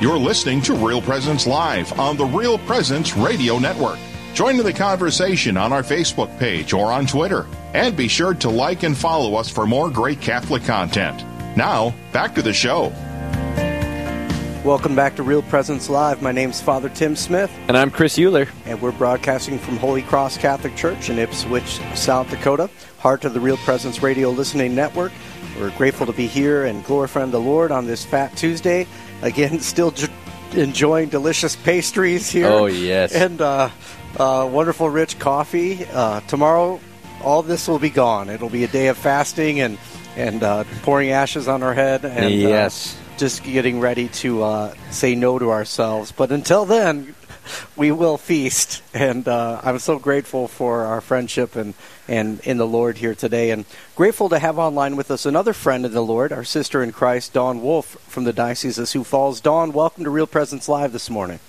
[0.00, 3.98] You're listening to Real Presence Live on the Real Presence Radio Network.
[4.32, 7.46] Join in the conversation on our Facebook page or on Twitter.
[7.74, 11.24] And be sure to like and follow us for more great Catholic content.
[11.56, 12.92] Now, back to the show.
[14.64, 16.22] Welcome back to Real Presence Live.
[16.22, 17.50] My name's Father Tim Smith.
[17.66, 18.46] And I'm Chris Euler.
[18.66, 23.40] And we're broadcasting from Holy Cross Catholic Church in Ipswich, South Dakota, heart of the
[23.40, 25.10] Real Presence Radio Listening Network.
[25.58, 28.86] We're grateful to be here and glorifying the Lord on this Fat Tuesday.
[29.22, 30.08] Again, still j-
[30.52, 32.46] enjoying delicious pastries here.
[32.46, 33.12] Oh, yes.
[33.14, 33.70] And uh,
[34.18, 35.84] uh, wonderful, rich coffee.
[35.92, 36.80] Uh, tomorrow,
[37.22, 38.28] all this will be gone.
[38.28, 39.78] It'll be a day of fasting and,
[40.16, 42.04] and uh, pouring ashes on our head.
[42.04, 46.12] And, uh, yes just getting ready to uh, say no to ourselves.
[46.12, 47.14] But until then,
[47.76, 48.82] we will feast.
[48.94, 51.74] And uh, I'm so grateful for our friendship and,
[52.06, 53.50] and in the Lord here today.
[53.50, 53.64] And
[53.96, 57.32] grateful to have online with us another friend in the Lord, our sister in Christ,
[57.32, 59.40] Dawn Wolf from the Diocese of Sioux Falls.
[59.40, 61.40] Dawn, welcome to Real Presence Live this morning.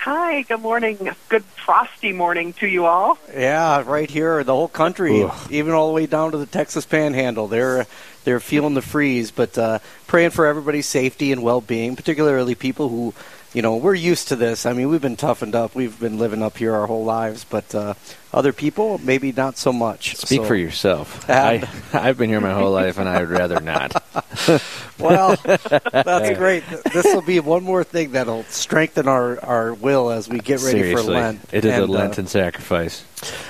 [0.00, 1.10] Hi, good morning.
[1.28, 3.18] Good frosty morning to you all.
[3.34, 5.52] Yeah, right here, the whole country, Ugh.
[5.52, 7.48] even all the way down to the Texas Panhandle.
[7.48, 7.86] They're
[8.24, 13.12] they're feeling the freeze, but uh, praying for everybody's safety and well-being, particularly people who
[13.52, 14.64] you know, we're used to this.
[14.64, 15.74] I mean, we've been toughened up.
[15.74, 17.94] We've been living up here our whole lives, but uh,
[18.32, 20.16] other people, maybe not so much.
[20.16, 21.28] Speak so, for yourself.
[21.30, 24.02] I, I've been here my whole life, and I would rather not.
[24.98, 26.64] well, that's great.
[26.92, 30.80] This will be one more thing that'll strengthen our, our will as we get ready
[30.80, 31.40] Seriously, for Lent.
[31.52, 33.04] It is and, a uh, Lenten uh, sacrifice.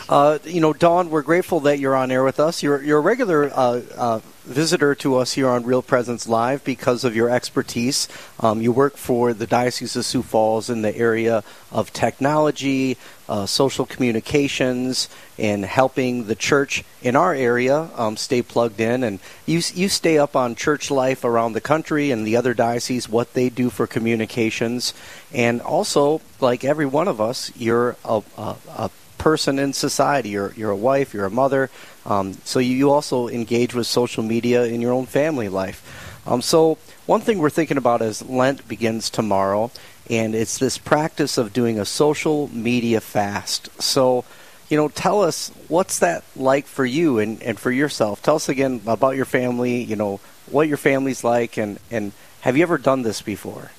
[0.09, 2.63] Uh, you know, Dawn, we're grateful that you're on air with us.
[2.63, 7.05] You're, you're a regular uh, uh, visitor to us here on Real Presence Live because
[7.05, 8.09] of your expertise.
[8.41, 12.97] Um, you work for the Diocese of Sioux Falls in the area of technology,
[13.31, 19.05] uh, social communications, and helping the church in our area um, stay plugged in.
[19.05, 23.09] And you you stay up on church life around the country and the other dioceses,
[23.09, 24.93] what they do for communications,
[25.33, 30.31] and also like every one of us, you're a, a, a person in society.
[30.31, 31.71] You're you're a wife, you're a mother,
[32.05, 35.81] um, so you also engage with social media in your own family life.
[36.27, 39.71] Um, so one thing we're thinking about is Lent begins tomorrow,
[40.11, 43.71] and it's this practice of doing a social media fast.
[43.81, 44.25] So
[44.69, 48.23] you know, tell us what's that like for you and, and for yourself.
[48.23, 52.13] Tell us again about your family, you know, what your family's like, and, and
[52.43, 53.73] have you ever done this before?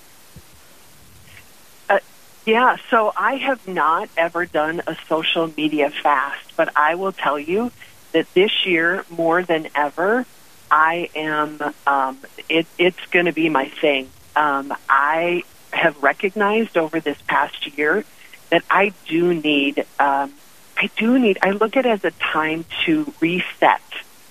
[2.46, 7.38] Yeah, so I have not ever done a social media fast, but I will tell
[7.38, 7.72] you
[8.14, 10.26] that this year, more than ever,
[10.72, 12.18] I am, um,
[12.50, 14.10] it, it's going to be my thing.
[14.36, 18.04] Um, I have recognized over this past year
[18.50, 20.34] that I do need, um,
[20.78, 23.82] I do need, I look at it as a time to reset,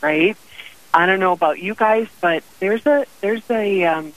[0.02, 0.36] right?
[0.92, 4.12] I don't know about you guys, but there's a, there's a, um,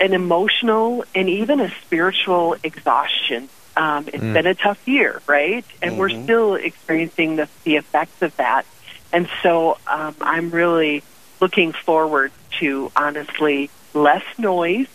[0.00, 3.48] an emotional and even a spiritual exhaustion.
[3.76, 4.32] Um, it's mm.
[4.34, 5.64] been a tough year, right?
[5.80, 6.00] And mm-hmm.
[6.00, 8.66] we're still experiencing the, the effects of that.
[9.12, 11.02] And so um, I'm really
[11.40, 14.88] looking forward to, honestly, less noise,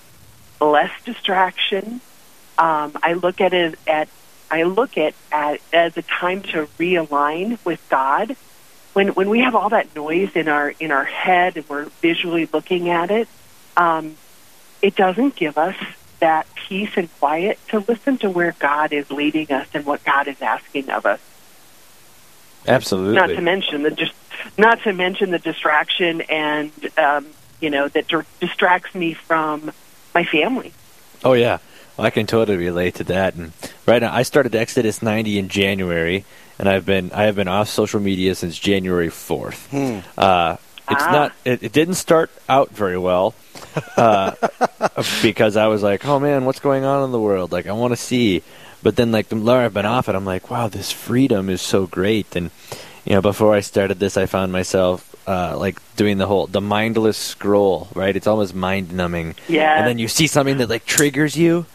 [0.61, 2.01] less distraction.
[2.57, 4.09] Um, I look at it at
[4.51, 8.35] I look at, at as a time to realign with God.
[8.93, 12.49] When when we have all that noise in our in our head and we're visually
[12.51, 13.27] looking at it,
[13.77, 14.15] um,
[14.81, 15.75] it doesn't give us
[16.19, 20.27] that peace and quiet to listen to where God is leading us and what God
[20.27, 21.21] is asking of us.
[22.67, 23.15] Absolutely.
[23.15, 24.13] Not to mention the just
[24.57, 27.27] not to mention the distraction and um,
[27.61, 28.05] you know that
[28.39, 29.71] distracts me from
[30.13, 30.73] my family.
[31.23, 31.59] Oh yeah,
[31.97, 33.35] well, I can totally relate to that.
[33.35, 33.51] And
[33.85, 36.23] right now, I started Exodus 90 in January,
[36.57, 39.67] and I've been I have been off social media since January 4th.
[39.67, 39.99] Hmm.
[40.17, 40.57] Uh,
[40.89, 41.11] it's ah.
[41.11, 41.35] not.
[41.45, 43.35] It, it, didn't start out very well
[43.95, 44.33] uh,
[45.21, 47.51] because I was like, "Oh man, what's going on in the world?
[47.51, 48.43] Like, I want to see."
[48.81, 51.61] But then, like the more I've been off it, I'm like, "Wow, this freedom is
[51.61, 52.49] so great." And
[53.05, 56.61] you know, before I started this, I found myself uh, like doing the whole the
[56.61, 57.87] mindless scroll.
[57.93, 58.15] Right?
[58.15, 59.35] It's almost mind numbing.
[59.47, 59.77] Yeah.
[59.77, 61.67] And then you see something that like triggers you,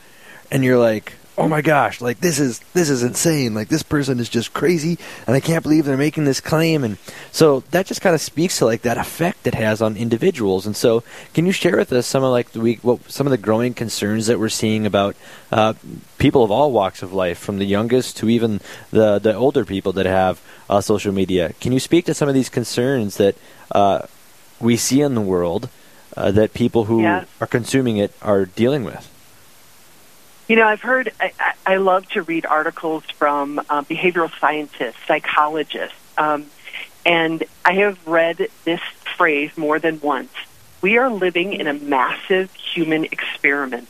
[0.51, 3.55] and you're like, oh my gosh, like this is this is insane.
[3.55, 6.85] Like this person is just crazy, and I can't believe they're making this claim.
[6.85, 6.99] And
[7.33, 10.67] so that just kind of speaks to like that effect it has on individuals.
[10.67, 11.03] And so,
[11.33, 13.75] can you share with us some of like the week, what some of the growing
[13.75, 15.17] concerns that we're seeing about
[15.51, 15.75] uh,
[16.19, 18.61] people of all walks of life, from the youngest to even
[18.91, 20.41] the the older people that have
[20.71, 21.53] uh, social media?
[21.61, 23.37] Can you speak to some of these concerns that
[23.73, 24.03] uh,
[24.61, 25.69] we see in the world
[26.17, 27.25] uh, that people who yeah.
[27.41, 29.11] are consuming it are dealing with?
[30.49, 31.33] You know, I've heard, I,
[31.65, 36.47] I love to read articles from uh, behavioral scientists, psychologists, um,
[37.07, 38.81] and I have read this
[39.17, 40.33] phrase more than once.
[40.83, 43.89] We are living in a massive human experiment.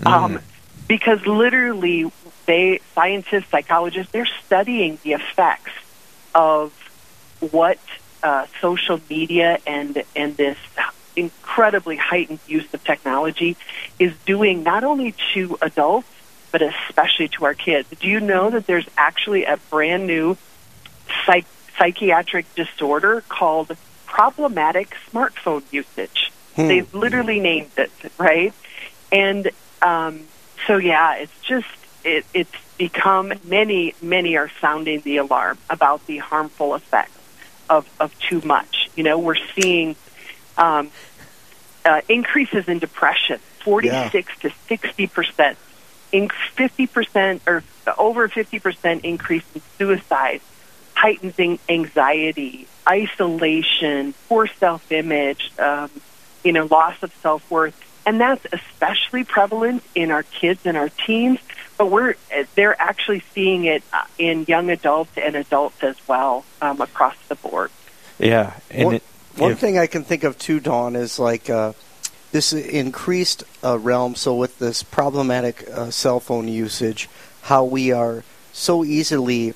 [0.00, 0.06] Mm.
[0.06, 0.40] Um,
[0.88, 2.10] because literally,
[2.46, 5.72] they scientists, psychologists, they're studying the effects
[6.34, 6.72] of
[7.40, 7.78] what
[8.22, 10.58] uh, social media and and this
[11.16, 13.56] incredibly heightened use of technology
[13.98, 16.08] is doing not only to adults
[16.54, 17.88] but especially to our kids.
[17.98, 20.36] Do you know that there's actually a brand new
[21.26, 21.46] psych-
[21.76, 23.76] psychiatric disorder called
[24.06, 26.30] problematic smartphone usage?
[26.54, 26.68] Hmm.
[26.68, 28.54] They've literally named it, right?
[29.10, 29.50] And
[29.82, 30.28] um,
[30.68, 31.66] so, yeah, it's just
[32.04, 37.18] it, it's become many, many are sounding the alarm about the harmful effects
[37.68, 38.90] of, of too much.
[38.94, 39.96] You know, we're seeing
[40.56, 40.90] um,
[41.84, 44.50] uh, increases in depression, 46 yeah.
[44.50, 45.58] to 60 percent,
[46.10, 47.62] 50 percent or
[47.98, 50.40] over 50 percent increase in suicide,
[50.94, 55.90] heightening anxiety, isolation, poor self-image, um,
[56.42, 61.38] you know, loss of self-worth and that's especially prevalent in our kids and our teens
[61.78, 62.14] but we're
[62.54, 67.34] they're actually seeing it uh, in young adults and adults as well um, across the
[67.36, 67.70] board
[68.18, 69.02] yeah and one, it,
[69.36, 71.72] one thing i can think of too dawn is like uh,
[72.32, 77.08] this increased uh, realm so with this problematic uh, cell phone usage
[77.42, 79.54] how we are so easily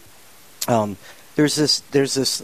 [0.67, 0.97] um,
[1.37, 2.43] there's this there's this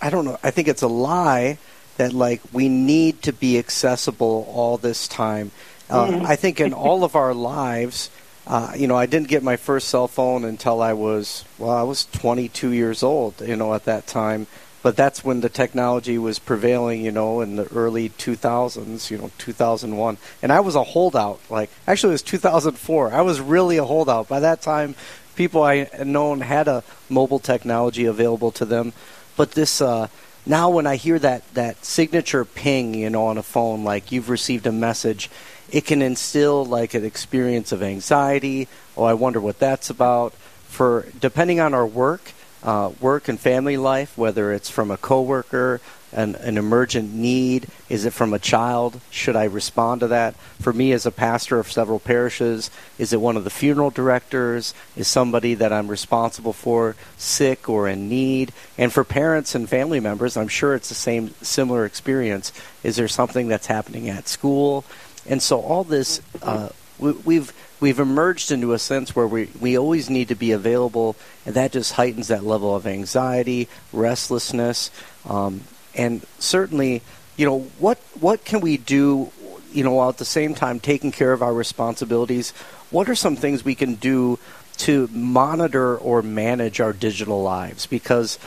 [0.00, 1.58] i don't know i think it's a lie
[1.96, 5.50] that like we need to be accessible all this time.
[5.88, 6.26] Uh, mm-hmm.
[6.26, 8.10] I think in all of our lives,
[8.46, 11.82] uh, you know, I didn't get my first cell phone until I was well, I
[11.82, 13.40] was 22 years old.
[13.40, 14.46] You know, at that time,
[14.84, 17.02] but that's when the technology was prevailing.
[17.02, 19.10] You know, in the early 2000s.
[19.10, 21.40] You know, 2001, and I was a holdout.
[21.48, 23.10] Like actually, it was 2004.
[23.12, 24.28] I was really a holdout.
[24.28, 24.94] By that time,
[25.36, 28.92] people I known had a mobile technology available to them,
[29.36, 29.80] but this.
[29.80, 30.08] Uh,
[30.46, 34.28] now when I hear that that signature ping, you know, on a phone, like you've
[34.28, 35.30] received a message,
[35.72, 38.68] it can instill like an experience of anxiety.
[38.98, 40.34] Oh, I wonder what that's about.
[40.68, 42.32] For depending on our work,
[42.64, 45.80] uh, work and family life, whether it's from a coworker,
[46.12, 47.66] an, an emergent need?
[47.88, 49.00] Is it from a child?
[49.10, 50.34] Should I respond to that?
[50.60, 54.74] For me, as a pastor of several parishes, is it one of the funeral directors?
[54.96, 58.52] Is somebody that I'm responsible for sick or in need?
[58.78, 62.52] And for parents and family members, I'm sure it's the same similar experience.
[62.82, 64.84] Is there something that's happening at school?
[65.26, 66.68] And so all this, uh,
[66.98, 67.52] we, we've
[67.84, 71.70] we've emerged into a sense where we, we always need to be available, and that
[71.70, 74.90] just heightens that level of anxiety, restlessness,
[75.28, 75.60] um,
[75.94, 77.02] and certainly,
[77.36, 79.30] you know, what what can we do,
[79.70, 82.52] you know, while at the same time taking care of our responsibilities?
[82.90, 84.38] What are some things we can do
[84.78, 87.84] to monitor or manage our digital lives?
[87.84, 88.38] Because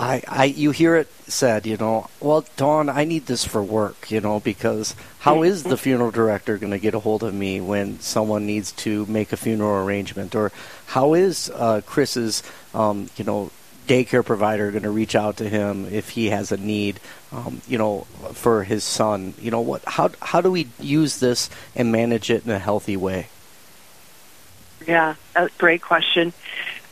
[0.00, 4.10] I, I you hear it said, you know, well, Dawn, I need this for work,
[4.10, 7.60] you know, because how is the funeral director going to get a hold of me
[7.60, 10.52] when someone needs to make a funeral arrangement, or
[10.86, 12.42] how is uh, Chris's,
[12.72, 13.50] um, you know,
[13.86, 16.98] daycare provider going to reach out to him if he has a need,
[17.30, 19.34] um, you know, for his son?
[19.38, 19.84] You know, what?
[19.84, 23.28] How how do we use this and manage it in a healthy way?
[24.86, 26.32] Yeah, a great question.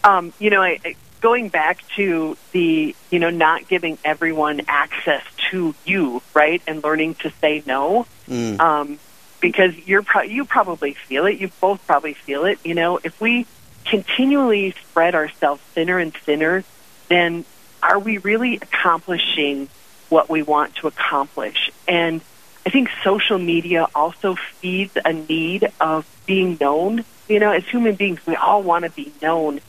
[0.05, 5.75] Um, you know, I, going back to the you know not giving everyone access to
[5.85, 8.07] you, right, and learning to say no.
[8.29, 8.61] Mm.
[8.61, 8.99] Um,
[9.41, 11.39] because you're pro- you probably feel it.
[11.39, 12.59] You both probably feel it.
[12.65, 13.47] You know, if we
[13.85, 16.65] continually spread ourselves thinner and thinner
[17.09, 17.45] then
[17.83, 19.69] are we really accomplishing
[20.09, 21.71] what we want to accomplish?
[21.87, 22.21] And
[22.67, 27.05] I think social media also feeds a need of being known.
[27.29, 29.61] You know, as human beings, we all want to be known,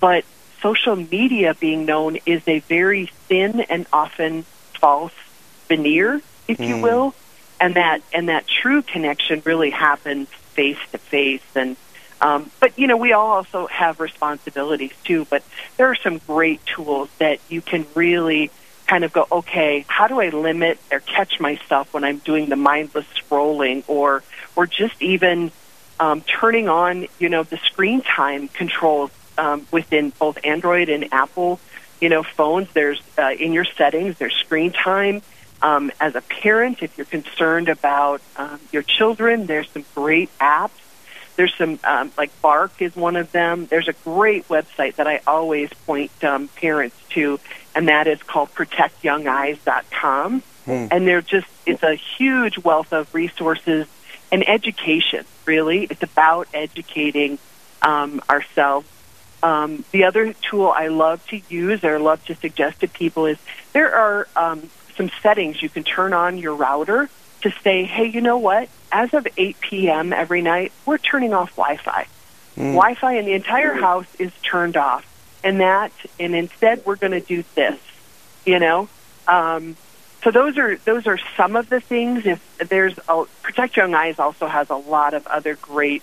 [0.00, 0.24] but
[0.62, 4.44] social media being known is a very thin and often
[4.80, 5.12] false
[5.68, 6.68] veneer, if mm.
[6.68, 7.14] you will,
[7.60, 11.76] and that and that true connection really happens face to face and
[12.22, 15.26] um, but you know, we all also have responsibilities too.
[15.28, 15.42] But
[15.76, 18.52] there are some great tools that you can really
[18.86, 22.56] kind of go, okay, how do I limit or catch myself when I'm doing the
[22.56, 24.22] mindless scrolling, or
[24.54, 25.50] or just even
[25.98, 29.10] um, turning on, you know, the screen time controls
[29.42, 31.60] um, within both Android and Apple,
[32.00, 32.72] you know, phones.
[32.72, 35.22] There's uh, in your settings, there's screen time.
[35.60, 40.72] Um, as a parent, if you're concerned about um, your children, there's some great apps
[41.36, 43.66] there's some um, like Bark is one of them.
[43.66, 47.40] There's a great website that I always point um, parents to,
[47.74, 50.42] and that is called protectyoungeyes.com.
[50.64, 50.86] Hmm.
[50.90, 53.86] And they're just it's a huge wealth of resources
[54.30, 55.24] and education.
[55.46, 57.38] Really, it's about educating
[57.80, 58.86] um, ourselves.
[59.42, 63.38] Um, the other tool I love to use or love to suggest to people is
[63.72, 67.08] there are um, some settings you can turn on your router
[67.42, 68.68] to say, hey, you know what?
[68.92, 70.12] As of 8 p.m.
[70.12, 72.06] every night, we're turning off Wi-Fi.
[72.56, 72.74] Mm.
[72.74, 75.04] Wi-Fi in the entire house is turned off,
[75.42, 77.78] and that, and instead we're going to do this.
[78.44, 78.88] You know,
[79.26, 79.76] um,
[80.22, 82.26] so those are those are some of the things.
[82.26, 86.02] If there's a, Protect Young Eyes also has a lot of other great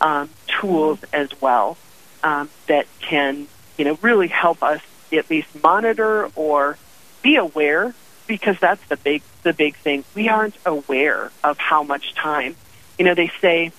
[0.00, 1.78] um, tools as well
[2.22, 3.46] um, that can
[3.76, 4.80] you know really help us
[5.12, 6.76] at least monitor or
[7.22, 7.94] be aware
[8.26, 10.04] because that's the big the big thing.
[10.14, 12.56] We aren't aware of how much time.
[12.98, 13.72] You know, they say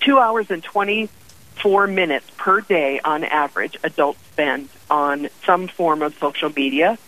[0.00, 1.08] two hours and twenty
[1.56, 6.98] four minutes per day on average adults spend on some form of social media.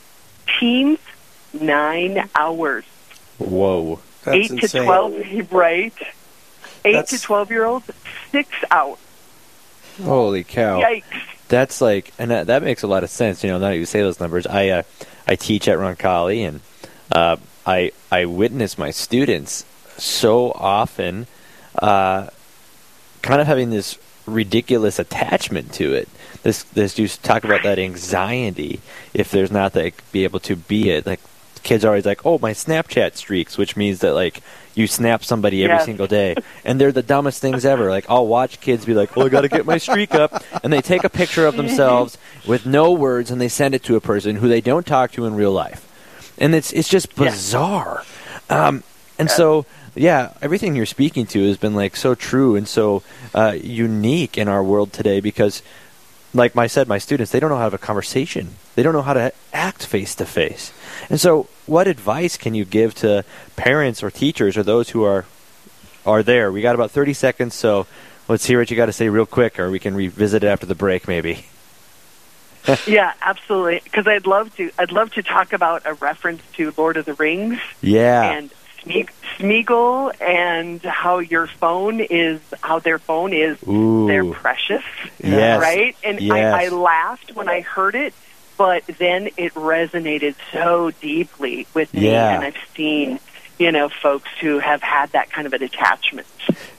[0.59, 0.99] Teens,
[1.53, 2.85] nine hours.
[3.39, 4.01] Whoa.
[4.25, 4.81] That's Eight insane.
[4.81, 5.95] to twelve right.
[6.85, 7.91] Eight That's- to twelve year olds,
[8.33, 8.99] six hours.
[10.03, 10.81] Holy cow.
[10.81, 11.05] Yikes.
[11.49, 13.43] That's like, and that, that makes a lot of sense.
[13.43, 14.83] You know, now that you say those numbers, I uh,
[15.27, 16.61] I teach at Roncalli, and
[17.11, 17.37] uh,
[17.67, 19.65] I I witness my students
[19.97, 21.27] so often,
[21.79, 22.29] uh,
[23.23, 26.09] kind of having this ridiculous attachment to it.
[26.43, 28.81] This this you talk about that anxiety
[29.15, 31.07] if there's not like be able to be it.
[31.07, 31.21] Like
[31.63, 34.43] kids are always like, oh, my Snapchat streaks, which means that like
[34.79, 35.85] you snap somebody every Yes.
[35.85, 37.91] single day, and they're the dumbest things ever.
[37.91, 40.73] Like I'll watch kids be like, "Oh, I got to get my streak up," and
[40.73, 42.17] they take a picture of themselves
[42.47, 45.27] with no words and they send it to a person who they don't talk to
[45.27, 45.87] in real life,
[46.39, 47.25] and it's it's just Yeah.
[47.31, 48.05] bizarre.
[48.49, 48.83] Um,
[49.19, 53.03] and so, yeah, everything you're speaking to has been like so true and so
[53.35, 55.61] uh, unique in our world today because,
[56.33, 58.55] like I said, my students they don't know how to have a conversation.
[58.77, 60.73] They don't know how to act face to face.
[61.11, 63.25] And so, what advice can you give to
[63.57, 65.25] parents or teachers or those who are
[66.07, 66.51] are there?
[66.53, 67.87] We got about 30 seconds, so
[68.29, 70.67] let's hear what you got to say real quick, or we can revisit it after
[70.67, 71.45] the break, maybe.
[72.87, 73.81] Yeah, absolutely.
[73.83, 74.71] Because I'd love to.
[74.79, 78.31] I'd love to talk about a reference to Lord of the Rings Yeah.
[78.33, 78.51] and
[78.85, 84.07] Sme- Smeagol and how your phone is how their phone is Ooh.
[84.07, 84.83] they're precious,
[85.23, 85.61] Yes.
[85.63, 85.97] right?
[86.05, 86.55] And Yes.
[86.55, 88.13] I, I laughed when I heard it,
[88.59, 92.35] but then it resonated so deeply with me, Yeah.
[92.35, 93.19] and I've seen
[93.59, 96.27] you know folks who have had that kind of an attachment.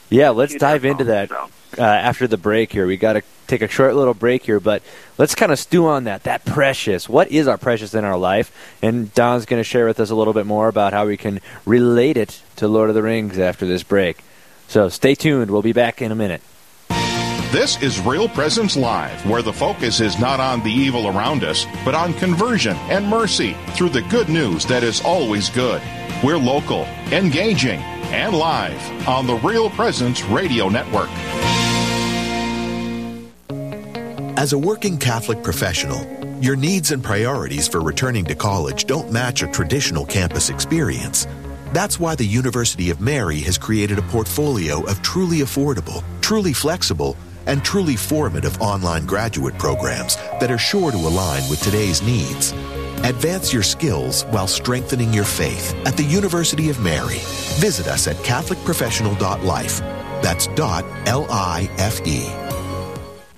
[0.10, 1.50] Yeah, let's dive into phone, that so.
[1.78, 2.86] uh, after the break here.
[2.88, 4.82] We got to take a short little break here, but
[5.20, 6.24] let's kind of stew on that.
[6.24, 7.08] That precious.
[7.08, 8.52] What is our precious in our life?
[8.82, 11.42] And Dawn's going to share with us a little bit more about how we can
[11.66, 14.18] relate it to Lord of the Rings after this break.
[14.68, 15.52] So stay tuned.
[15.52, 16.42] We'll be back in a minute.
[17.51, 21.65] This is Real Presence Live, where the focus is not on the evil around us,
[21.84, 25.82] but on conversion and mercy through the good news that is always good.
[26.24, 27.79] We're local, engaging,
[28.12, 31.10] and live on the Real Presence Radio Network.
[34.38, 36.06] As a working Catholic professional,
[36.44, 41.25] your needs and priorities for returning to college don't match a traditional campus experience.
[41.74, 47.18] That's why the University of Mary has created a portfolio of truly affordable, truly flexible,
[47.50, 52.53] and truly formative online graduate programs that are sure to align with today's needs.
[53.03, 57.20] Advance your skills while strengthening your faith at the University of Mary.
[57.60, 59.79] Visit us at CatholicProfessional.life.
[60.22, 62.29] That's dot L I F E.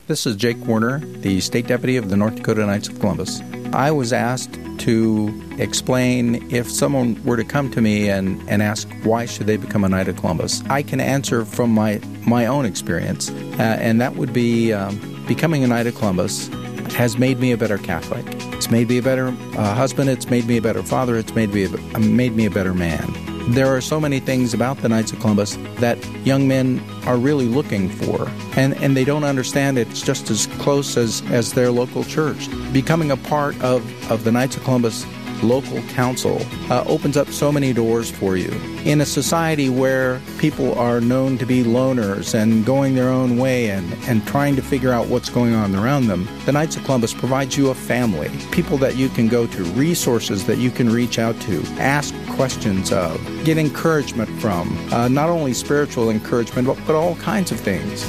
[0.08, 3.40] This is Jake Warner, the State Deputy of the North Dakota Knights of Columbus.
[3.74, 8.90] I was asked to explain if someone were to come to me and, and ask
[9.04, 10.64] why should they become a Knight of Columbus.
[10.70, 15.64] I can answer from my, my own experience, uh, and that would be um, becoming
[15.64, 16.48] a Knight of Columbus
[16.94, 18.26] has made me a better Catholic.
[18.54, 20.10] It's made me a better uh, husband.
[20.10, 21.18] It's made me a better father.
[21.18, 23.14] It's made me a, made me a better man.
[23.50, 27.48] There are so many things about the Knights of Columbus that young men are really
[27.48, 32.04] looking for, and, and they don't understand it's just as close as, as their local
[32.04, 32.48] church.
[32.72, 35.06] Becoming a part of, of the Knights of Columbus
[35.44, 38.52] local council uh, opens up so many doors for you.
[38.86, 43.70] In a society where people are known to be loners and going their own way
[43.70, 47.14] and, and trying to figure out what's going on around them, the Knights of Columbus
[47.14, 51.20] provides you a family, people that you can go to, resources that you can reach
[51.20, 56.96] out to, ask questions of, get encouragement from, uh, not only spiritual encouragement, but, but
[56.96, 58.06] all kinds of things.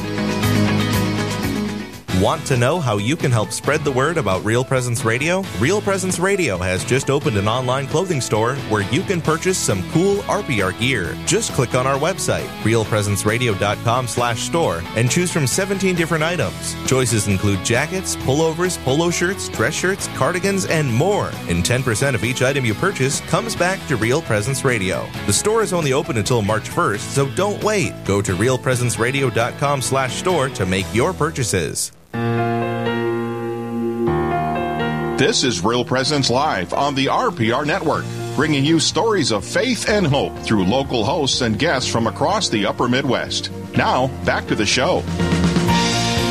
[2.21, 5.43] Want to know how you can help spread the word about Real Presence Radio?
[5.59, 9.83] Real Presence Radio has just opened an online clothing store where you can purchase some
[9.93, 11.17] cool RPR gear.
[11.25, 16.77] Just click on our website, realpresenceradio.com slash store, and choose from 17 different items.
[16.87, 21.29] Choices include jackets, pullovers, polo shirts, dress shirts, cardigans, and more.
[21.49, 25.09] And 10% of each item you purchase comes back to Real Presence Radio.
[25.27, 27.95] The store is only open until March 1st, so don't wait.
[28.05, 31.91] Go to realpresenceradio.com slash store to make your purchases.
[35.19, 38.05] This is Real Presence Live on the RPR Network.
[38.35, 42.65] bringing you stories of faith and hope through local hosts and guests from across the
[42.65, 43.51] upper Midwest.
[43.77, 45.03] Now, back to the show.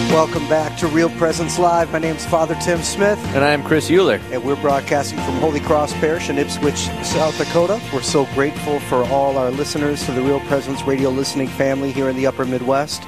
[0.09, 1.91] Welcome back to Real Presence Live.
[1.91, 3.19] My name is Father Tim Smith.
[3.35, 4.19] And I'm Chris Euler.
[4.31, 7.79] And we're broadcasting from Holy Cross Parish in Ipswich, South Dakota.
[7.93, 12.09] We're so grateful for all our listeners, to the Real Presence radio listening family here
[12.09, 13.03] in the upper Midwest.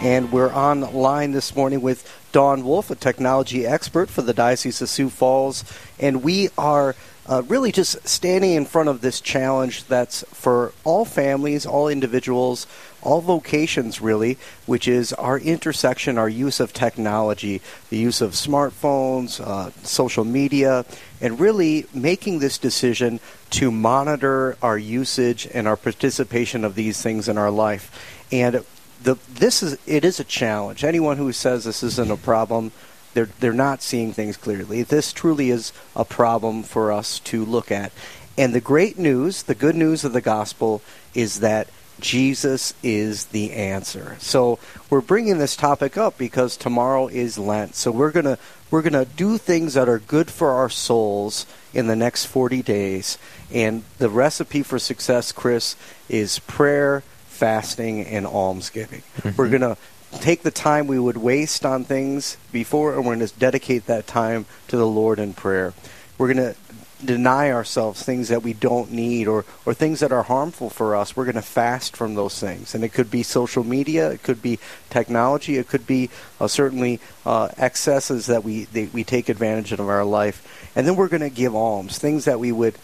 [0.00, 4.88] And we're online this morning with Dawn Wolf, a technology expert for the Diocese of
[4.88, 5.64] Sioux Falls.
[5.98, 6.94] And we are
[7.28, 12.66] uh, really just standing in front of this challenge that's for all families, all individuals,
[13.02, 19.40] all vocations, really, which is our intersection, our use of technology, the use of smartphones,
[19.40, 20.86] uh, social media,
[21.20, 23.20] and really making this decision
[23.50, 28.24] to monitor our usage and our participation of these things in our life.
[28.32, 28.64] And
[29.02, 30.84] the this is it is a challenge.
[30.84, 32.72] Anyone who says this isn't a problem,
[33.14, 34.82] they're they're not seeing things clearly.
[34.82, 37.92] This truly is a problem for us to look at.
[38.36, 40.80] And the great news, the good news of the gospel
[41.14, 41.68] is that
[42.00, 44.16] Jesus is the answer.
[44.20, 47.74] So we're bringing this topic up because tomorrow is Lent.
[47.74, 48.38] So we're going to
[48.70, 52.62] we're going to do things that are good for our souls in the next 40
[52.62, 53.18] days.
[53.52, 55.74] And the recipe for success, Chris,
[56.08, 57.02] is prayer,
[57.38, 59.02] fasting, and almsgiving.
[59.18, 59.36] Mm-hmm.
[59.36, 59.76] We're going to
[60.20, 64.06] take the time we would waste on things before, and we're going to dedicate that
[64.08, 65.72] time to the Lord in prayer.
[66.18, 66.56] We're going to
[67.04, 71.14] deny ourselves things that we don't need or, or things that are harmful for us.
[71.14, 72.74] We're going to fast from those things.
[72.74, 74.58] And it could be social media, it could be
[74.90, 79.78] technology, it could be uh, certainly uh, excesses that we, they, we take advantage of
[79.78, 80.72] in our life.
[80.74, 82.74] And then we're going to give alms, things that we would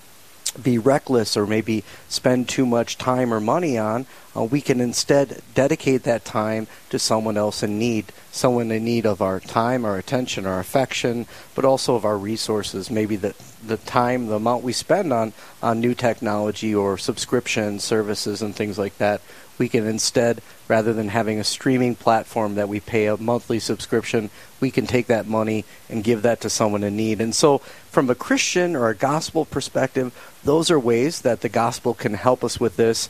[0.62, 4.06] be reckless or maybe spend too much time or money on,
[4.36, 9.06] uh, we can instead dedicate that time to someone else in need, someone in need
[9.06, 12.90] of our time, our attention, our affection, but also of our resources.
[12.90, 13.34] Maybe the
[13.66, 15.32] the time, the amount we spend on
[15.62, 19.20] on new technology or subscription services and things like that
[19.58, 24.30] we can instead, rather than having a streaming platform that we pay a monthly subscription,
[24.60, 27.20] we can take that money and give that to someone in need.
[27.20, 27.58] And so,
[27.90, 32.42] from a Christian or a gospel perspective, those are ways that the gospel can help
[32.42, 33.08] us with this.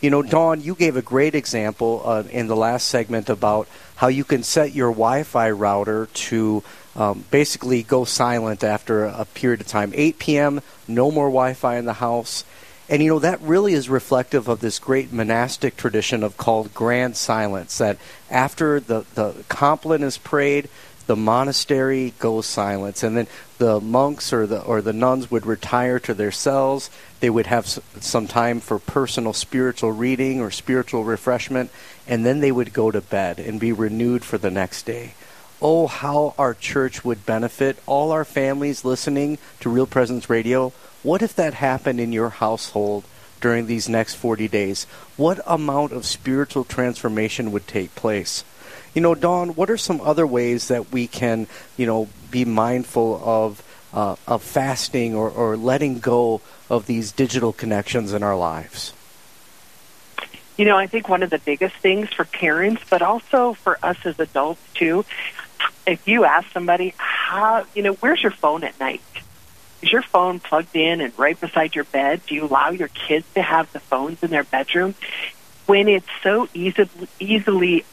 [0.00, 4.08] You know, Dawn, you gave a great example uh, in the last segment about how
[4.08, 6.64] you can set your Wi Fi router to
[6.96, 9.92] um, basically go silent after a period of time.
[9.94, 12.44] 8 p.m., no more Wi Fi in the house.
[12.92, 17.16] And you know, that really is reflective of this great monastic tradition of called grand
[17.16, 17.96] silence, that
[18.30, 20.68] after the, the compline is prayed,
[21.06, 25.98] the monastery goes silent, and then the monks or the or the nuns would retire
[26.00, 26.90] to their cells.
[27.20, 31.70] They would have some time for personal spiritual reading or spiritual refreshment,
[32.06, 35.14] and then they would go to bed and be renewed for the next day.
[35.62, 41.22] Oh, how our church would benefit all our families listening to Real Presence Radio what
[41.22, 43.04] if that happened in your household
[43.40, 44.84] during these next 40 days?
[45.16, 48.44] What amount of spiritual transformation would take place?
[48.94, 53.20] You know, Dawn, what are some other ways that we can, you know, be mindful
[53.24, 53.62] of
[53.94, 58.94] uh, of fasting or, or letting go of these digital connections in our lives?
[60.56, 63.96] You know, I think one of the biggest things for parents, but also for us
[64.04, 65.04] as adults too,
[65.86, 69.00] if you ask somebody, how, you know, where's your phone at night?
[69.82, 72.22] Is your phone plugged in and right beside your bed?
[72.26, 74.94] Do you allow your kids to have the phones in their bedroom?
[75.66, 77.84] When it's so easily, easily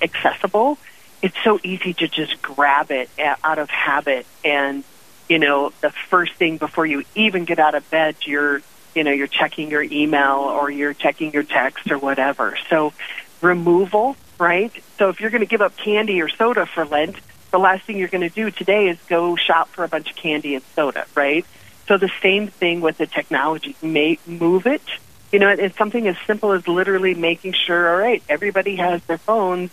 [0.00, 0.78] accessible,
[1.22, 4.84] it's so easy to just grab it eh, out of habit and
[5.28, 8.60] you know the first thing before you even get out of bed you're
[8.94, 12.92] you know you're checking your email or you're checking your text or whatever so
[13.40, 17.16] removal right so if you're going to give up candy or soda for lent
[17.52, 20.16] the last thing you're going to do today is go shop for a bunch of
[20.16, 21.46] candy and soda, right?
[21.86, 23.76] So the same thing with the technology.
[23.82, 24.82] May, move it.
[25.30, 29.18] You know, it's something as simple as literally making sure, all right, everybody has their
[29.18, 29.70] phones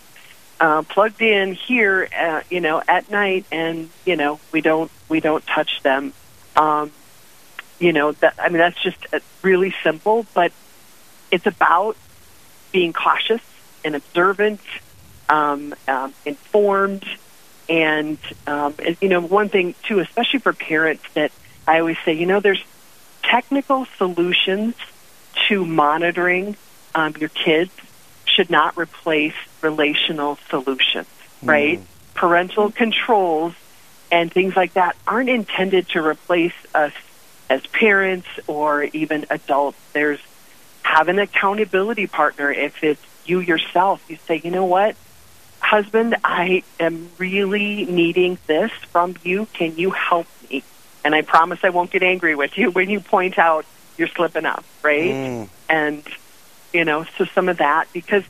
[0.60, 5.20] uh, plugged in here, uh, you know, at night, and you know, we don't we
[5.20, 6.12] don't touch them.
[6.54, 6.92] Um,
[7.78, 10.52] you know, that I mean, that's just uh, really simple, but
[11.30, 11.96] it's about
[12.72, 13.42] being cautious
[13.84, 14.60] and observant,
[15.28, 17.04] um, um, informed,
[17.70, 21.30] and, um, and, you know, one thing, too, especially for parents, that
[21.66, 22.62] I always say, you know, there's
[23.22, 24.74] technical solutions
[25.48, 26.56] to monitoring
[26.96, 27.70] um, your kids
[28.24, 31.06] should not replace relational solutions,
[31.42, 31.78] right?
[31.78, 31.84] Mm.
[32.14, 33.54] Parental controls
[34.10, 36.92] and things like that aren't intended to replace us
[37.48, 39.78] as parents or even adults.
[39.92, 40.20] There's
[40.82, 44.04] have an accountability partner if it's you yourself.
[44.08, 44.96] You say, you know what?
[45.70, 49.46] Husband, I am really needing this from you.
[49.52, 50.64] Can you help me?
[51.04, 53.64] and I promise I won't get angry with you when you point out
[53.96, 55.10] you're slipping up, right?
[55.10, 55.48] Mm.
[55.68, 56.02] And
[56.72, 58.24] you know, so some of that because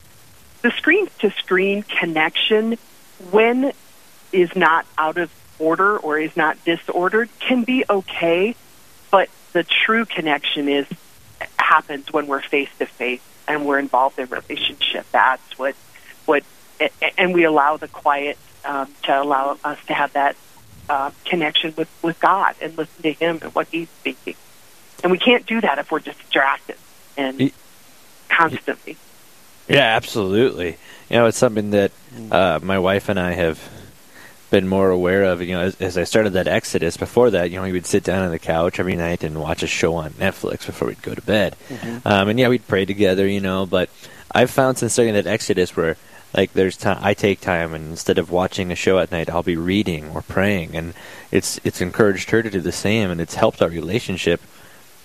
[0.62, 2.78] the screen to screen connection
[3.30, 3.72] when
[4.32, 8.54] is not out of order or is not disordered can be okay,
[9.10, 10.86] but the true connection is
[11.56, 15.06] happens when we're face to face and we're involved in relationship.
[15.12, 15.74] That's what
[16.24, 16.44] what
[17.18, 20.36] and we allow the quiet um, to allow us to have that
[20.88, 24.34] uh, connection with with God and listen to Him and what He's speaking.
[25.02, 26.76] And we can't do that if we're distracted
[27.16, 27.50] and
[28.28, 28.96] constantly.
[29.68, 30.76] Yeah, absolutely.
[31.08, 31.92] You know, it's something that
[32.30, 33.60] uh, my wife and I have
[34.50, 35.40] been more aware of.
[35.42, 36.96] You know, as, as I started that Exodus.
[36.96, 39.62] Before that, you know, we would sit down on the couch every night and watch
[39.62, 41.56] a show on Netflix before we'd go to bed.
[41.68, 42.04] Mhm.
[42.04, 43.26] Um, and yeah, we'd pray together.
[43.26, 43.88] You know, but
[44.32, 45.96] I've found since starting that Exodus where
[46.34, 49.42] like there's time I take time and instead of watching a show at night I'll
[49.42, 50.94] be reading or praying and
[51.30, 54.40] it's it's encouraged her to do the same and it's helped our relationship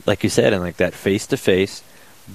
[0.05, 1.83] like you said and like that face to face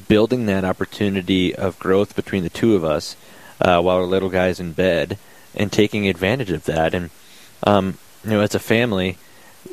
[0.08, 3.16] building that opportunity of growth between the two of us
[3.60, 5.18] uh, while our little guy's in bed
[5.54, 7.10] and taking advantage of that and
[7.64, 9.18] um, you know as a family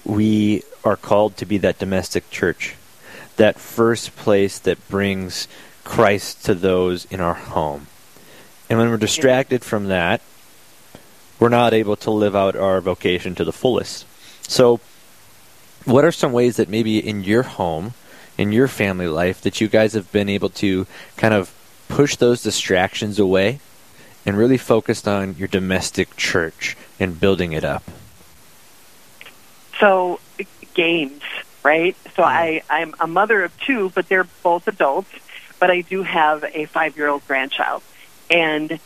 [0.04, 2.76] we are called to be that domestic church
[3.38, 5.48] that first place that brings
[5.84, 7.88] Christ to those in our home
[8.70, 10.22] and when we're distracted from that,
[11.40, 14.06] we're not able to live out our vocation to the fullest.
[14.48, 14.80] So,
[15.86, 17.94] what are some ways that maybe in your home,
[18.38, 21.54] in your family life, that you guys have been able to kind of
[21.88, 23.60] push those distractions away
[24.26, 27.84] and really focused on your domestic church and building it up?
[29.80, 30.20] So
[30.74, 31.22] games,
[31.64, 31.96] right?
[32.16, 32.24] So mm-hmm.
[32.24, 35.10] I I'm a mother of two, but they're both adults.
[35.60, 37.82] But I do have a five year old grandchild,
[38.30, 38.80] and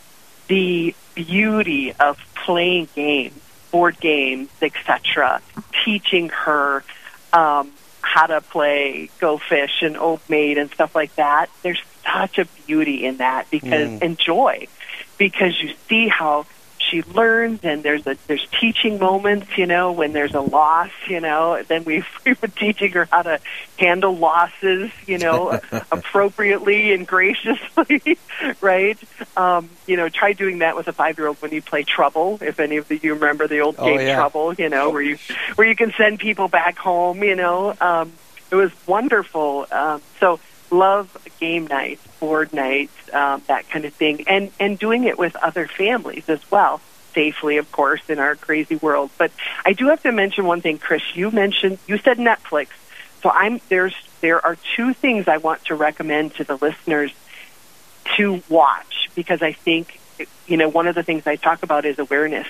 [0.48, 3.40] the beauty of playing games,
[3.72, 5.42] board games, etc.,
[5.86, 6.84] teaching her
[7.34, 11.50] um, how to play Go Fish and Old Maid and stuff like that.
[11.64, 14.02] There's such a beauty in that because Mm.
[14.02, 14.68] and joy
[15.18, 16.46] because you see how
[16.92, 21.22] she learns and there's a there's teaching moments you know when there's a loss you
[21.22, 21.64] know.
[21.64, 23.40] Then we we were teaching her how to
[23.80, 25.60] handle losses you know
[25.92, 28.18] appropriately and graciously
[28.62, 28.98] right?
[29.38, 32.38] Um you know try doing that with a five year old when you play trouble
[32.42, 34.16] if any of the, you remember the old Oh, game yeah.
[34.16, 35.18] trouble you know where you
[35.56, 37.74] where you can send people back home you know.
[37.80, 38.12] Um
[38.52, 39.66] it was wonderful.
[39.72, 41.08] Um so love
[41.40, 45.68] game nights, board nights, um, that kind of thing, and and doing it with other
[45.68, 46.80] families as well,
[47.14, 49.10] safely, of course, in our crazy world.
[49.18, 49.32] But
[49.66, 51.02] I do have to mention one thing, Chris.
[51.14, 52.68] You mentioned you said Netflix,
[53.22, 57.12] so I'm there's there are two things I want to recommend to the listeners
[58.18, 60.00] to watch because I think
[60.48, 62.48] you know one of the things I talk about is awareness.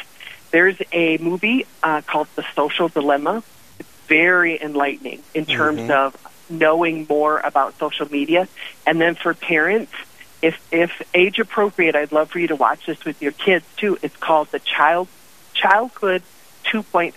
[0.51, 3.41] There's a movie uh, called The Social Dilemma.
[3.79, 5.89] It's very enlightening in terms Mhm.
[5.91, 6.15] of
[6.51, 8.47] knowing more about social media.
[8.85, 9.91] And then for parents,
[10.41, 13.97] if if age appropriate, I'd love for you to watch this with your kids too.
[14.01, 15.07] It's called the Child
[15.53, 16.23] Childhood
[16.65, 17.13] 2.0.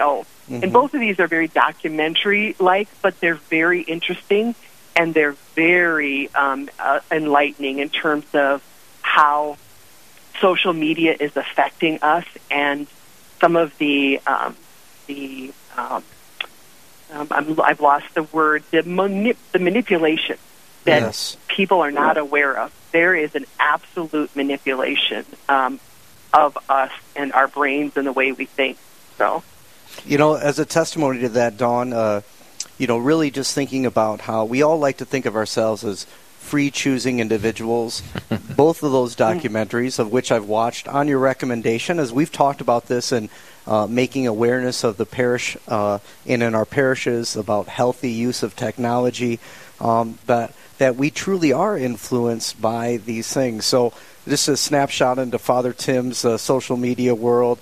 [0.50, 0.62] Mhm.
[0.62, 4.54] And both of these are very documentary like, but they're very interesting
[4.96, 8.62] and they're very um, uh, enlightening in terms of
[9.02, 9.56] how
[10.40, 12.86] social media is affecting us and
[13.40, 14.56] some of the um,
[15.06, 16.02] the um,
[17.14, 20.37] um, I'm, I've lost the word the, manip- the manipulation
[20.85, 21.37] that Yes.
[21.48, 22.72] people are not aware of.
[22.92, 25.81] There is an absolute manipulation um,
[26.33, 28.77] of us and our brains and the way we think.
[29.16, 29.42] So.
[30.05, 32.20] You know, as a testimony to that, Dawn, uh,
[32.79, 36.07] you know, really just thinking about how we all like to think of ourselves as
[36.44, 38.02] free choosing individuals.
[38.57, 42.87] Both of those documentaries, of which I've watched on your recommendation, as we've talked about
[42.87, 43.30] this and
[43.66, 48.54] uh, making awareness of the parish uh, and in our parishes about healthy use of
[48.54, 49.40] technology,
[49.80, 53.64] um, but that we truly are influenced by these things.
[53.64, 53.94] So,
[54.26, 57.59] this is a snapshot into Father Tim's uh, social media world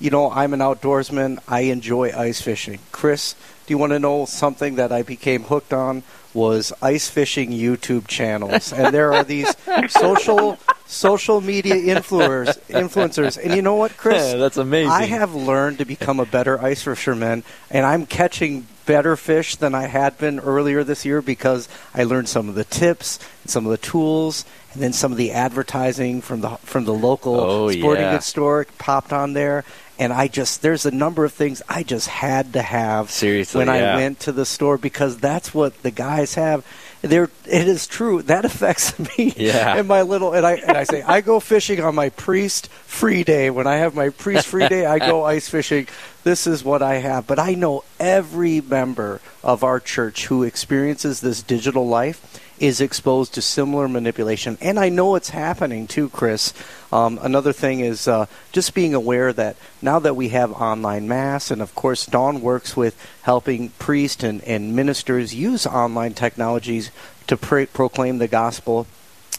[0.00, 1.38] you know, I'm an outdoorsman.
[1.48, 2.78] I enjoy ice fishing.
[2.92, 3.34] Chris,
[3.66, 6.02] do you want to know something that I became hooked on?
[6.34, 9.54] Was ice fishing YouTube channels, and there are these
[9.88, 12.58] social social media influencers.
[12.68, 14.32] Influencers, and you know what, Chris?
[14.32, 14.90] That's amazing.
[14.90, 19.74] I have learned to become a better ice fisherman, and I'm catching better fish than
[19.76, 23.64] I had been earlier this year because I learned some of the tips, and some
[23.64, 27.70] of the tools, and then some of the advertising from the from the local Oh,
[27.70, 28.12] sporting yeah.
[28.14, 29.64] goods store popped on there.
[29.98, 33.68] And I just there's a number of things I just had to have Seriously, when
[33.68, 33.92] yeah.
[33.94, 36.66] I went to the store because that's what the guys have.
[37.02, 39.76] there it is true that affects me Yeah.
[39.76, 43.22] and my little and I and I say I go fishing on my priest free
[43.24, 45.86] day when I have my priest free day I go ice fishing
[46.24, 51.20] this is what I have but I know every member of our church who experiences
[51.20, 56.52] this digital life is exposed to similar manipulation and I know it's happening too Chris
[56.92, 61.50] um, another thing is uh, just being aware that now that we have online mass
[61.50, 66.90] and of course Dawn works with helping priests and, and ministers use online technologies
[67.26, 68.86] to proclaim the gospel.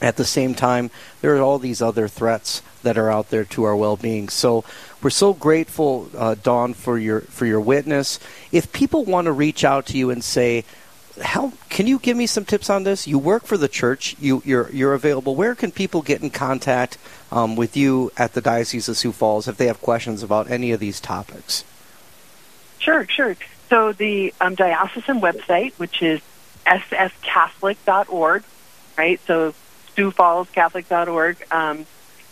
[0.01, 3.63] At the same time, there are all these other threats that are out there to
[3.63, 4.27] our well-being.
[4.27, 4.65] So
[5.01, 8.19] we're so grateful, uh, Dawn, for your for your witness.
[8.51, 10.65] If people want to reach out to you and say,
[11.21, 14.15] "How can you give me some tips on this?" You work for the church.
[14.19, 15.35] You, you're you're available.
[15.35, 16.97] Where can people get in contact
[17.31, 20.71] um, with you at the Diocese of Sioux Falls if they have questions about any
[20.71, 21.63] of these topics?
[22.79, 23.35] Sure, sure.
[23.69, 26.21] So the um, diocesan website, which is
[26.65, 28.43] sfcatholic.org,
[28.97, 29.19] right?
[29.25, 29.53] So
[29.95, 31.85] Sioux Falls Catholic.org, um,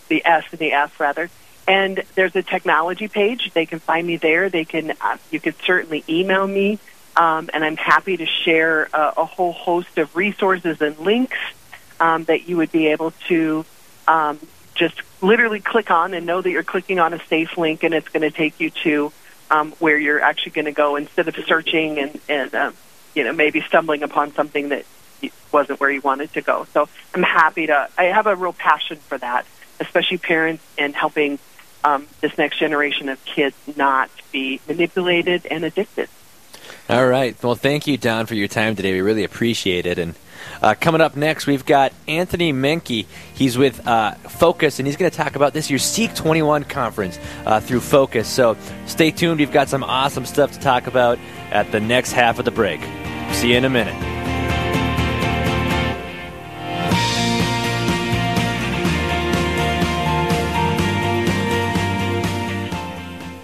[0.09, 1.29] the S and the F rather.
[1.67, 3.51] And there's a technology page.
[3.53, 4.49] They can find me there.
[4.49, 4.93] They can.
[4.99, 6.77] Uh, you could certainly email me,
[7.15, 11.37] um, and I'm happy to share a, a whole host of resources and links
[11.99, 13.65] um, that you would be able to
[14.07, 14.39] um,
[14.75, 18.09] just literally click on and know that you're clicking on a safe link, and it's
[18.09, 19.11] going to take you to
[19.51, 22.73] um, where you're actually going to go instead of searching and and um,
[23.13, 24.85] you know maybe stumbling upon something that
[25.51, 26.65] wasn't where you wanted to go.
[26.73, 27.87] So I'm happy to.
[27.97, 29.45] I have a real passion for that,
[29.79, 31.39] especially parents and helping
[31.83, 36.09] um, this next generation of kids not be manipulated and addicted.
[36.89, 37.41] All right.
[37.41, 38.91] Well, thank you, Dawn, for your time today.
[38.93, 39.97] We really appreciate it.
[39.97, 40.15] And
[40.61, 43.05] uh, coming up next, we've got Anthony Menke.
[43.33, 47.19] He's with uh, Focus, and he's going to talk about this year's Seek 21 conference
[47.45, 48.27] uh, through Focus.
[48.27, 49.39] So stay tuned.
[49.39, 51.19] We've got some awesome stuff to talk about
[51.51, 52.81] at the next half of the break.
[53.31, 54.22] See you in a minute.